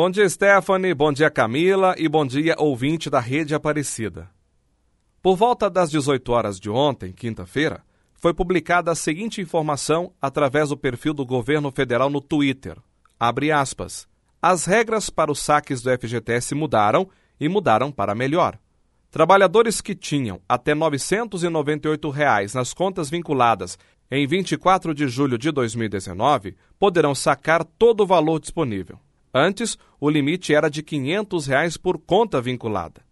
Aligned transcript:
Bom 0.00 0.08
dia, 0.08 0.28
Stephanie. 0.28 0.94
Bom 0.94 1.12
dia, 1.12 1.28
Camila. 1.28 1.92
E 1.98 2.08
bom 2.08 2.24
dia, 2.24 2.54
ouvinte 2.56 3.10
da 3.10 3.18
Rede 3.18 3.52
Aparecida. 3.52 4.30
Por 5.20 5.34
volta 5.34 5.68
das 5.68 5.90
18 5.90 6.30
horas 6.30 6.60
de 6.60 6.70
ontem, 6.70 7.10
quinta-feira, 7.12 7.82
foi 8.14 8.32
publicada 8.32 8.92
a 8.92 8.94
seguinte 8.94 9.40
informação 9.40 10.12
através 10.22 10.68
do 10.68 10.76
perfil 10.76 11.12
do 11.12 11.26
governo 11.26 11.72
federal 11.72 12.08
no 12.08 12.20
Twitter. 12.20 12.76
Abre 13.18 13.50
aspas. 13.50 14.06
As 14.40 14.66
regras 14.66 15.10
para 15.10 15.32
os 15.32 15.40
saques 15.40 15.82
do 15.82 15.90
FGTS 15.90 16.54
mudaram 16.54 17.10
e 17.40 17.48
mudaram 17.48 17.90
para 17.90 18.14
melhor. 18.14 18.56
Trabalhadores 19.10 19.80
que 19.80 19.96
tinham 19.96 20.40
até 20.48 20.76
998 20.76 22.08
reais 22.08 22.54
nas 22.54 22.72
contas 22.72 23.10
vinculadas 23.10 23.76
em 24.08 24.28
24 24.28 24.94
de 24.94 25.08
julho 25.08 25.36
de 25.36 25.50
2019 25.50 26.54
poderão 26.78 27.16
sacar 27.16 27.64
todo 27.64 28.04
o 28.04 28.06
valor 28.06 28.38
disponível. 28.38 29.00
Antes, 29.38 29.78
o 30.00 30.10
limite 30.10 30.52
era 30.52 30.68
de 30.68 30.82
500 30.82 31.46
reais 31.46 31.76
por 31.76 31.96
conta 31.96 32.40
vinculada. 32.40 33.02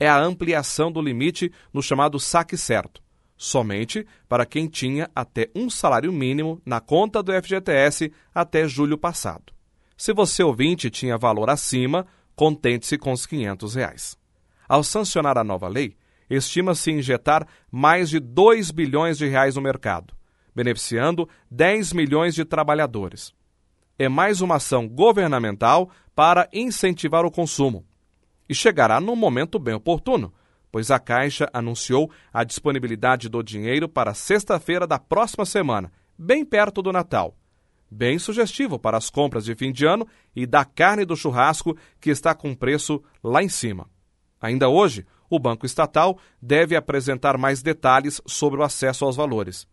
É 0.00 0.08
a 0.08 0.18
ampliação 0.18 0.90
do 0.90 1.02
limite 1.02 1.52
no 1.74 1.82
chamado 1.82 2.18
saque 2.18 2.56
certo, 2.56 3.02
somente 3.36 4.06
para 4.26 4.46
quem 4.46 4.66
tinha 4.66 5.10
até 5.14 5.50
um 5.54 5.68
salário 5.68 6.10
mínimo 6.10 6.58
na 6.64 6.80
conta 6.80 7.22
do 7.22 7.32
FGTS 7.32 8.10
até 8.34 8.66
julho 8.66 8.96
passado. 8.96 9.52
Se 9.94 10.14
você 10.14 10.42
ouvinte 10.42 10.88
tinha 10.88 11.18
valor 11.18 11.50
acima, 11.50 12.06
contente-se 12.34 12.96
com 12.96 13.12
os 13.12 13.26
500 13.26 13.74
reais. 13.74 14.18
Ao 14.66 14.82
sancionar 14.82 15.36
a 15.36 15.44
nova 15.44 15.68
lei, 15.68 15.96
estima-se 16.30 16.90
injetar 16.90 17.46
mais 17.70 18.08
de 18.08 18.18
2 18.18 18.70
bilhões 18.70 19.18
de 19.18 19.26
reais 19.26 19.56
no 19.56 19.60
mercado, 19.60 20.14
beneficiando 20.54 21.28
10 21.50 21.92
milhões 21.92 22.34
de 22.34 22.46
trabalhadores 22.46 23.36
é 23.98 24.08
mais 24.08 24.40
uma 24.40 24.56
ação 24.56 24.88
governamental 24.88 25.90
para 26.14 26.48
incentivar 26.52 27.24
o 27.24 27.30
consumo. 27.30 27.84
E 28.48 28.54
chegará 28.54 29.00
num 29.00 29.16
momento 29.16 29.58
bem 29.58 29.74
oportuno, 29.74 30.32
pois 30.70 30.90
a 30.90 30.98
Caixa 30.98 31.48
anunciou 31.52 32.10
a 32.32 32.44
disponibilidade 32.44 33.28
do 33.28 33.42
dinheiro 33.42 33.88
para 33.88 34.14
sexta-feira 34.14 34.86
da 34.86 34.98
próxima 34.98 35.44
semana, 35.44 35.92
bem 36.16 36.44
perto 36.44 36.80
do 36.80 36.92
Natal. 36.92 37.36
Bem 37.90 38.18
sugestivo 38.18 38.78
para 38.78 38.98
as 38.98 39.08
compras 39.08 39.44
de 39.44 39.54
fim 39.54 39.72
de 39.72 39.86
ano 39.86 40.06
e 40.36 40.46
da 40.46 40.64
carne 40.64 41.04
do 41.04 41.16
churrasco, 41.16 41.76
que 42.00 42.10
está 42.10 42.34
com 42.34 42.54
preço 42.54 43.02
lá 43.24 43.42
em 43.42 43.48
cima. 43.48 43.88
Ainda 44.40 44.68
hoje, 44.68 45.06
o 45.28 45.38
Banco 45.38 45.66
Estatal 45.66 46.18
deve 46.40 46.76
apresentar 46.76 47.36
mais 47.38 47.62
detalhes 47.62 48.20
sobre 48.26 48.60
o 48.60 48.62
acesso 48.62 49.04
aos 49.04 49.16
valores. 49.16 49.66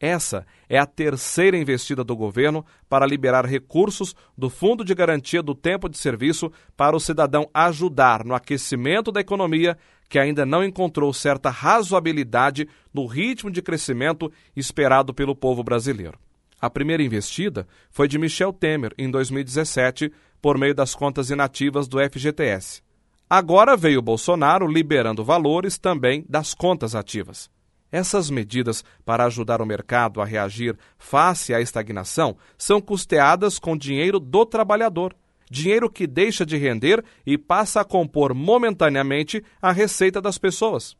Essa 0.00 0.46
é 0.66 0.78
a 0.78 0.86
terceira 0.86 1.58
investida 1.58 2.02
do 2.02 2.16
governo 2.16 2.64
para 2.88 3.06
liberar 3.06 3.44
recursos 3.44 4.16
do 4.36 4.48
Fundo 4.48 4.82
de 4.82 4.94
Garantia 4.94 5.42
do 5.42 5.54
Tempo 5.54 5.90
de 5.90 5.98
Serviço 5.98 6.50
para 6.74 6.96
o 6.96 7.00
cidadão 7.00 7.50
ajudar 7.52 8.24
no 8.24 8.34
aquecimento 8.34 9.12
da 9.12 9.20
economia 9.20 9.76
que 10.08 10.18
ainda 10.18 10.46
não 10.46 10.64
encontrou 10.64 11.12
certa 11.12 11.50
razoabilidade 11.50 12.66
no 12.94 13.04
ritmo 13.04 13.50
de 13.50 13.60
crescimento 13.60 14.32
esperado 14.56 15.12
pelo 15.12 15.36
povo 15.36 15.62
brasileiro. 15.62 16.18
A 16.58 16.70
primeira 16.70 17.02
investida 17.02 17.68
foi 17.90 18.08
de 18.08 18.18
Michel 18.18 18.54
Temer 18.54 18.94
em 18.96 19.10
2017 19.10 20.10
por 20.40 20.56
meio 20.56 20.74
das 20.74 20.94
contas 20.94 21.30
inativas 21.30 21.86
do 21.86 21.98
FGTS. 21.98 22.82
Agora 23.28 23.76
veio 23.76 24.02
Bolsonaro 24.02 24.66
liberando 24.66 25.22
valores 25.22 25.78
também 25.78 26.24
das 26.28 26.54
contas 26.54 26.94
ativas. 26.94 27.50
Essas 27.92 28.30
medidas 28.30 28.84
para 29.04 29.24
ajudar 29.24 29.60
o 29.60 29.66
mercado 29.66 30.20
a 30.20 30.24
reagir 30.24 30.76
face 30.96 31.52
à 31.52 31.60
estagnação 31.60 32.36
são 32.56 32.80
custeadas 32.80 33.58
com 33.58 33.76
dinheiro 33.76 34.20
do 34.20 34.46
trabalhador, 34.46 35.14
dinheiro 35.50 35.90
que 35.90 36.06
deixa 36.06 36.46
de 36.46 36.56
render 36.56 37.04
e 37.26 37.36
passa 37.36 37.80
a 37.80 37.84
compor 37.84 38.32
momentaneamente 38.32 39.42
a 39.60 39.72
receita 39.72 40.20
das 40.20 40.38
pessoas. 40.38 40.96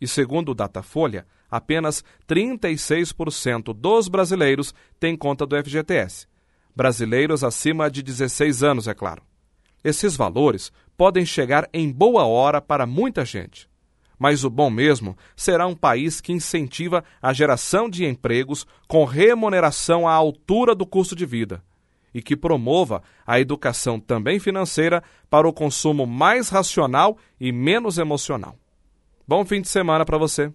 E 0.00 0.08
segundo 0.08 0.50
o 0.50 0.54
Datafolha, 0.54 1.26
apenas 1.48 2.04
36% 2.28 3.72
dos 3.72 4.08
brasileiros 4.08 4.74
têm 4.98 5.16
conta 5.16 5.46
do 5.46 5.56
FGTS. 5.56 6.26
Brasileiros 6.74 7.44
acima 7.44 7.90
de 7.90 8.02
16 8.02 8.62
anos, 8.62 8.88
é 8.88 8.94
claro. 8.94 9.22
Esses 9.82 10.16
valores 10.16 10.72
podem 10.96 11.24
chegar 11.24 11.68
em 11.72 11.90
boa 11.90 12.26
hora 12.26 12.60
para 12.60 12.84
muita 12.84 13.24
gente. 13.24 13.68
Mas 14.18 14.44
o 14.44 14.50
bom 14.50 14.70
mesmo 14.70 15.16
será 15.36 15.66
um 15.66 15.74
país 15.74 16.20
que 16.20 16.32
incentiva 16.32 17.04
a 17.20 17.32
geração 17.32 17.88
de 17.88 18.04
empregos 18.04 18.66
com 18.88 19.04
remuneração 19.04 20.08
à 20.08 20.12
altura 20.12 20.74
do 20.74 20.86
custo 20.86 21.14
de 21.14 21.26
vida 21.26 21.62
e 22.14 22.22
que 22.22 22.34
promova 22.34 23.02
a 23.26 23.38
educação 23.38 24.00
também 24.00 24.38
financeira 24.38 25.02
para 25.28 25.46
o 25.46 25.52
consumo 25.52 26.06
mais 26.06 26.48
racional 26.48 27.18
e 27.38 27.52
menos 27.52 27.98
emocional. 27.98 28.56
Bom 29.28 29.44
fim 29.44 29.60
de 29.60 29.68
semana 29.68 30.04
para 30.04 30.16
você. 30.16 30.50